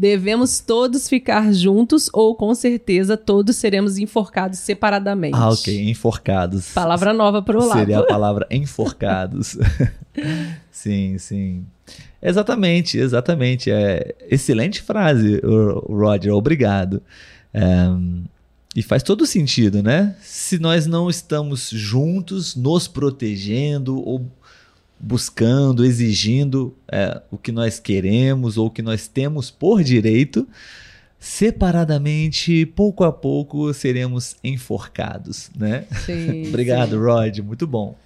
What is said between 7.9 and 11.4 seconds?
a palavra enforcados. sim,